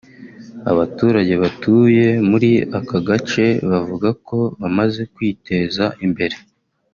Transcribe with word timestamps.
Abaturage 0.71 1.33
batuye 1.43 2.05
muri 2.29 2.51
aka 2.79 2.97
gace 3.07 3.45
bavuga 3.71 4.09
ko 4.27 4.39
bamaze 4.61 5.01
kwiteza 5.13 5.85
imbere 6.05 6.35